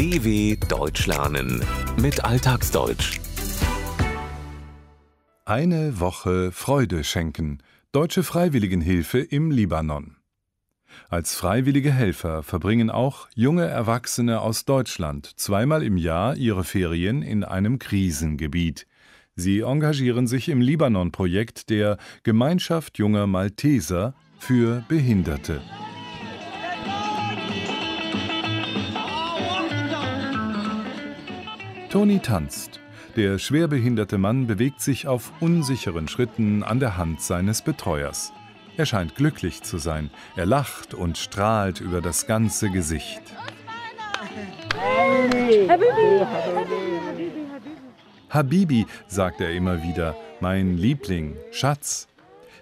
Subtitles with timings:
[0.00, 1.62] DW Deutsch lernen
[2.00, 3.20] mit Alltagsdeutsch.
[5.44, 7.58] Eine Woche Freude schenken.
[7.92, 10.16] Deutsche Freiwilligenhilfe im Libanon.
[11.10, 17.44] Als freiwillige Helfer verbringen auch junge Erwachsene aus Deutschland zweimal im Jahr ihre Ferien in
[17.44, 18.86] einem Krisengebiet.
[19.36, 25.60] Sie engagieren sich im Libanon-Projekt der Gemeinschaft junger Malteser für Behinderte.
[31.90, 32.78] Toni tanzt.
[33.16, 38.32] Der schwerbehinderte Mann bewegt sich auf unsicheren Schritten an der Hand seines Betreuers.
[38.76, 40.10] Er scheint glücklich zu sein.
[40.36, 43.20] Er lacht und strahlt über das ganze Gesicht.
[48.30, 52.06] Habibi, sagt er immer wieder, mein Liebling, Schatz.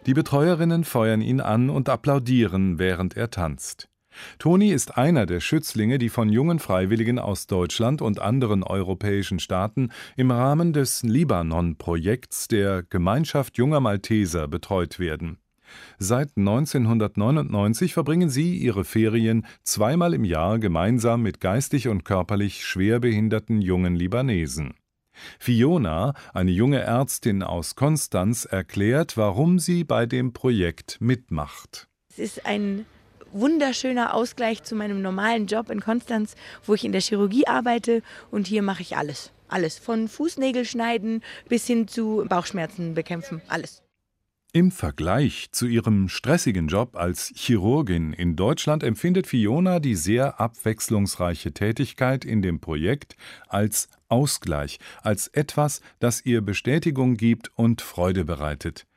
[0.06, 3.90] Die Betreuerinnen feuern ihn an und applaudieren, während er tanzt.
[4.38, 9.90] Toni ist einer der Schützlinge, die von jungen Freiwilligen aus Deutschland und anderen europäischen Staaten
[10.16, 15.38] im Rahmen des Libanon-Projekts der Gemeinschaft junger Malteser betreut werden.
[15.98, 23.60] Seit 1999 verbringen sie ihre Ferien zweimal im Jahr gemeinsam mit geistig und körperlich schwerbehinderten
[23.60, 24.74] jungen Libanesen.
[25.38, 31.88] Fiona, eine junge Ärztin aus Konstanz, erklärt, warum sie bei dem Projekt mitmacht.
[32.10, 32.86] Es ist ein
[33.32, 36.34] wunderschöner Ausgleich zu meinem normalen Job in Konstanz,
[36.64, 39.32] wo ich in der Chirurgie arbeite und hier mache ich alles.
[39.48, 43.82] Alles, von Fußnägel schneiden bis hin zu Bauchschmerzen bekämpfen, alles.
[44.52, 51.52] Im Vergleich zu ihrem stressigen Job als Chirurgin in Deutschland empfindet Fiona die sehr abwechslungsreiche
[51.52, 58.87] Tätigkeit in dem Projekt als Ausgleich, als etwas, das ihr Bestätigung gibt und Freude bereitet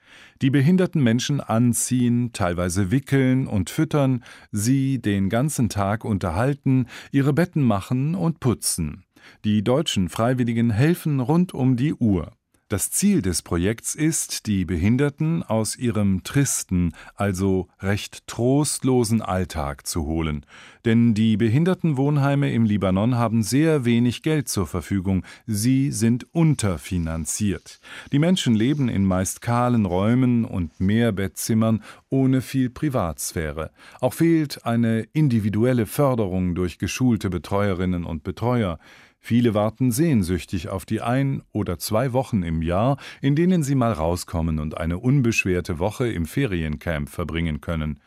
[0.42, 7.64] die behinderten Menschen anziehen, teilweise wickeln und füttern, sie den ganzen Tag unterhalten, ihre Betten
[7.64, 9.03] machen und putzen.
[9.44, 12.31] Die deutschen Freiwilligen helfen rund um die Uhr.
[12.72, 20.06] Das Ziel des Projekts ist, die Behinderten aus ihrem tristen, also recht trostlosen Alltag zu
[20.06, 20.46] holen.
[20.85, 27.81] Denn die Behindertenwohnheime im Libanon haben sehr wenig Geld zur Verfügung, sie sind unterfinanziert.
[28.13, 33.72] Die Menschen leben in meist kahlen Räumen und Mehrbettzimmern ohne viel Privatsphäre.
[34.00, 38.79] Auch fehlt eine individuelle Förderung durch geschulte Betreuerinnen und Betreuer.
[39.24, 43.94] Viele warten sehnsüchtig auf die ein oder zwei Wochen im Jahr, in denen sie mal
[43.94, 48.00] rauskommen und eine unbeschwerte Woche im Feriencamp verbringen können.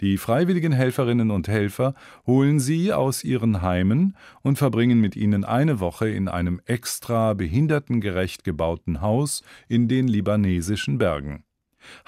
[0.00, 1.94] Die freiwilligen Helferinnen und Helfer
[2.24, 8.44] holen sie aus ihren Heimen und verbringen mit ihnen eine Woche in einem extra behindertengerecht
[8.44, 11.44] gebauten Haus in den libanesischen Bergen.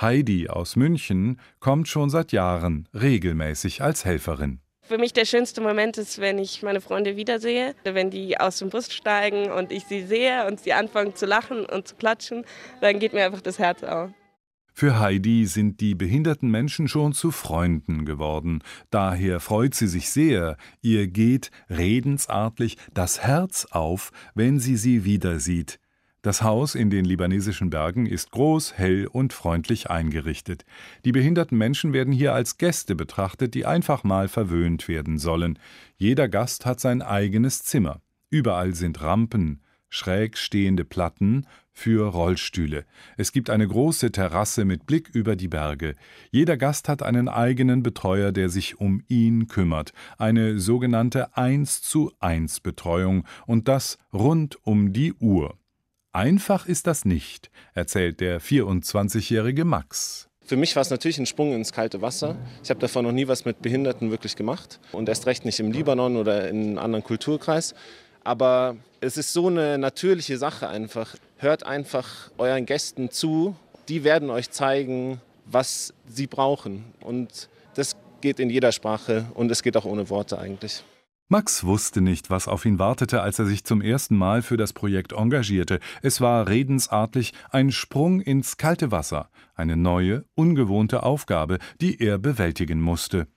[0.01, 4.62] Heidi aus München kommt schon seit Jahren regelmäßig als Helferin.
[4.85, 8.69] Für mich der schönste Moment ist, wenn ich meine Freunde wiedersehe, wenn die aus dem
[8.69, 12.45] Bus steigen und ich sie sehe und sie anfangen zu lachen und zu klatschen,
[12.81, 14.11] dann geht mir einfach das Herz auf.
[14.75, 18.63] Für Heidi sind die behinderten Menschen schon zu Freunden geworden.
[18.91, 20.57] Daher freut sie sich sehr.
[20.81, 25.79] Ihr geht redensartlich das Herz auf, wenn sie sie wieder sieht.
[26.23, 30.65] Das Haus in den libanesischen Bergen ist groß, hell und freundlich eingerichtet.
[31.05, 35.59] Die behinderten Menschen werden hier als Gäste betrachtet, die einfach mal verwöhnt werden sollen.
[35.97, 38.03] Jeder Gast hat sein eigenes Zimmer.
[38.31, 42.85] Überall sind Rampen, schräg stehende Platten für Rollstühle.
[43.17, 45.97] Es gibt eine große Terrasse mit Blick über die Berge.
[46.31, 52.13] Jeder Gast hat einen eigenen Betreuer, der sich um ihn kümmert, eine sogenannte 1 zu
[52.21, 55.59] 1 Betreuung und das rund um die Uhr.
[56.15, 60.29] Einfach ist das nicht, erzählt der 24-jährige Max.
[60.45, 62.37] Für mich war es natürlich ein Sprung ins kalte Wasser.
[62.63, 65.73] Ich habe davor noch nie was mit Behinderten wirklich gemacht und erst recht nicht im
[65.73, 67.75] Libanon oder in einem anderen Kulturkreis.
[68.25, 71.17] Aber es ist so eine natürliche Sache einfach.
[71.39, 73.57] Hört einfach euren Gästen zu.
[73.89, 76.85] Die werden euch zeigen, was sie brauchen.
[77.01, 80.85] Und das geht in jeder Sprache und es geht auch ohne Worte eigentlich.
[81.33, 84.75] Max wusste nicht, was auf ihn wartete, als er sich zum ersten Mal für das
[84.75, 85.81] Projekt engagierte.
[86.03, 92.83] Es war redensartlich ein Sprung ins kalte Wasser, eine neue, ungewohnte Aufgabe, die er bewältigen
[92.83, 93.29] musste.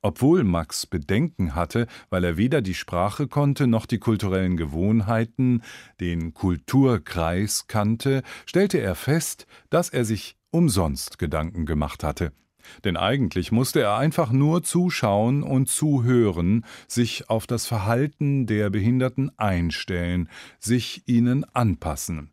[0.00, 5.60] Obwohl Max Bedenken hatte, weil er weder die Sprache konnte noch die kulturellen Gewohnheiten,
[6.00, 12.32] den Kulturkreis kannte, stellte er fest, dass er sich umsonst Gedanken gemacht hatte.
[12.84, 19.30] Denn eigentlich musste er einfach nur zuschauen und zuhören, sich auf das Verhalten der Behinderten
[19.38, 20.28] einstellen,
[20.58, 22.32] sich ihnen anpassen.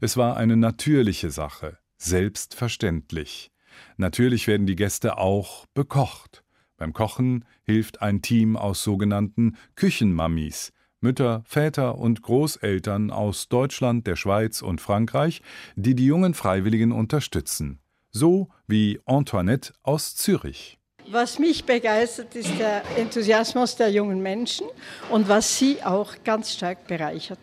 [0.00, 3.50] Es war eine natürliche Sache, selbstverständlich.
[3.96, 6.42] Natürlich werden die Gäste auch bekocht.
[6.76, 14.16] Beim Kochen hilft ein Team aus sogenannten Küchenmammis, Mütter, Väter und Großeltern aus Deutschland, der
[14.16, 15.42] Schweiz und Frankreich,
[15.74, 17.80] die die jungen Freiwilligen unterstützen.
[18.18, 20.78] So wie Antoinette aus Zürich.
[21.10, 24.66] Was mich begeistert, ist der Enthusiasmus der jungen Menschen
[25.10, 27.38] und was sie auch ganz stark bereichert.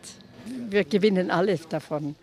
[0.71, 2.15] Wir gewinnen alle davon.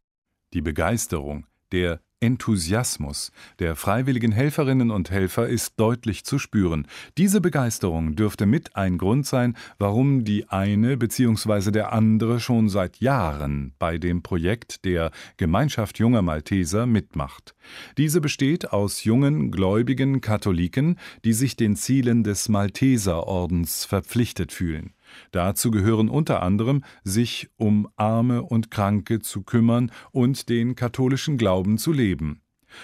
[0.52, 6.87] Die Begeisterung, der Enthusiasmus der freiwilligen Helferinnen und Helfer ist deutlich zu spüren.
[7.17, 11.70] Diese Begeisterung dürfte mit ein Grund sein, warum die eine bzw.
[11.70, 17.55] der andere schon seit Jahren bei dem Projekt der Gemeinschaft junger Malteser mitmacht.
[17.96, 24.93] Diese besteht aus jungen gläubigen Katholiken, die sich den Zielen des Malteserordens verpflichtet fühlen.
[25.31, 31.79] Dazu gehören unter anderem, sich um Arme und Kranke zu kümmern und den katholischen Glauben
[31.79, 32.43] zu leben.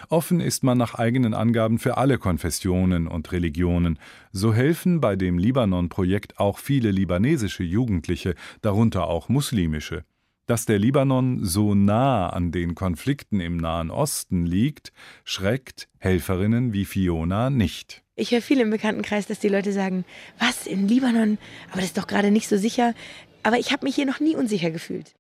[0.09, 3.99] Offen ist man nach eigenen Angaben für alle Konfessionen und Religionen.
[4.33, 10.05] So helfen bei dem Libanon-Projekt auch viele libanesische Jugendliche, darunter auch muslimische.
[10.47, 14.93] Dass der Libanon so nah an den Konflikten im Nahen Osten liegt,
[15.25, 18.05] schreckt Helferinnen wie Fiona nicht.
[18.15, 20.05] Ich höre viel im Bekanntenkreis, dass die Leute sagen,
[20.39, 21.39] was, in Libanon?
[21.71, 22.95] Aber das ist doch gerade nicht so sicher.
[23.43, 25.15] Aber ich habe mich hier noch nie unsicher gefühlt.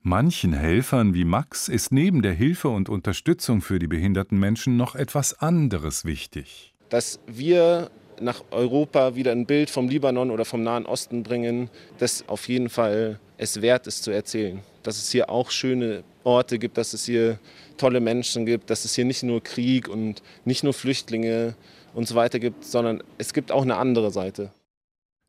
[0.00, 4.96] Manchen Helfern wie Max ist neben der Hilfe und Unterstützung für die behinderten Menschen noch
[4.96, 6.74] etwas anderes wichtig.
[6.88, 12.24] Dass wir nach Europa wieder ein Bild vom Libanon oder vom Nahen Osten bringen, das
[12.28, 14.60] auf jeden Fall es wert ist zu erzählen.
[14.82, 17.38] Dass es hier auch schöne Orte gibt, dass es hier
[17.76, 21.54] tolle Menschen gibt, dass es hier nicht nur Krieg und nicht nur Flüchtlinge
[21.94, 24.50] und so weiter gibt, sondern es gibt auch eine andere Seite.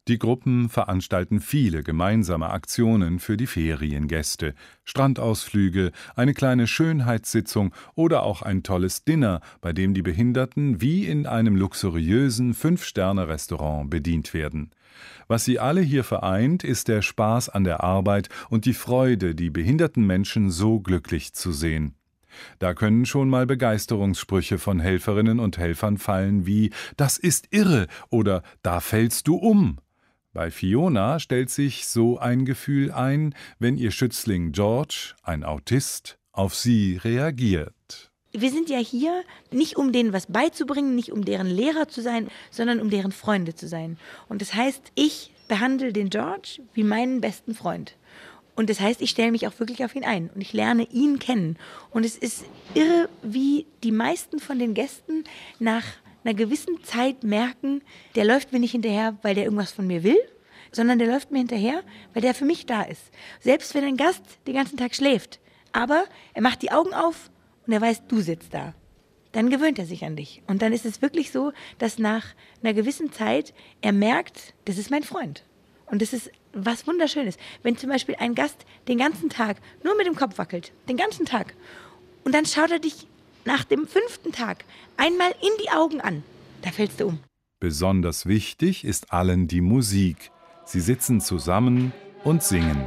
[0.09, 4.53] Die Gruppen veranstalten viele gemeinsame Aktionen für die Feriengäste,
[4.83, 11.25] Strandausflüge, eine kleine Schönheitssitzung oder auch ein tolles Dinner, bei dem die Behinderten wie in
[11.25, 14.71] einem luxuriösen Fünf-Sterne-Restaurant bedient werden.
[15.29, 19.49] Was sie alle hier vereint, ist der Spaß an der Arbeit und die Freude, die
[19.49, 21.95] behinderten Menschen so glücklich zu sehen.
[22.59, 28.43] Da können schon mal Begeisterungssprüche von Helferinnen und Helfern fallen wie Das ist irre oder
[28.63, 29.77] Da fällst du um.
[30.33, 36.55] Bei Fiona stellt sich so ein Gefühl ein, wenn ihr Schützling George, ein Autist, auf
[36.55, 38.09] sie reagiert.
[38.31, 39.21] Wir sind ja hier
[39.51, 43.53] nicht um denen was beizubringen, nicht um deren Lehrer zu sein, sondern um deren Freunde
[43.53, 43.99] zu sein.
[44.27, 47.95] Und das heißt, ich behandle den George wie meinen besten Freund.
[48.55, 51.19] Und das heißt, ich stelle mich auch wirklich auf ihn ein und ich lerne ihn
[51.19, 51.57] kennen.
[51.91, 55.25] Und es ist irre, wie die meisten von den Gästen
[55.59, 55.85] nach
[56.23, 57.81] einer gewissen Zeit merken,
[58.15, 60.17] der läuft mir nicht hinterher, weil der irgendwas von mir will,
[60.71, 61.83] sondern der läuft mir hinterher,
[62.13, 63.11] weil der für mich da ist.
[63.39, 65.39] Selbst wenn ein Gast den ganzen Tag schläft,
[65.71, 67.29] aber er macht die Augen auf
[67.65, 68.73] und er weiß, du sitzt da.
[69.31, 70.43] Dann gewöhnt er sich an dich.
[70.47, 72.23] Und dann ist es wirklich so, dass nach
[72.61, 75.43] einer gewissen Zeit er merkt, das ist mein Freund.
[75.87, 77.37] Und das ist was Wunderschönes.
[77.63, 81.25] Wenn zum Beispiel ein Gast den ganzen Tag nur mit dem Kopf wackelt, den ganzen
[81.25, 81.55] Tag,
[82.23, 83.07] und dann schaut er dich
[83.45, 84.65] nach dem fünften Tag
[84.97, 86.23] einmal in die Augen an,
[86.61, 87.19] da fällst du um.
[87.59, 90.31] Besonders wichtig ist allen die Musik.
[90.65, 91.93] Sie sitzen zusammen
[92.23, 92.83] und singen.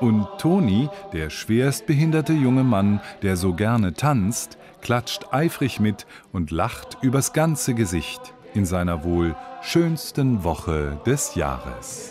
[0.00, 6.98] Und Toni, der schwerstbehinderte junge Mann, der so gerne tanzt, klatscht eifrig mit und lacht
[7.00, 12.10] übers ganze Gesicht in seiner wohl schönsten Woche des Jahres.